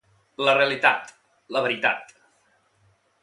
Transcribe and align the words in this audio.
La 0.45 0.55
realitat, 0.57 1.11
la 1.57 1.63
veritat. 1.67 2.17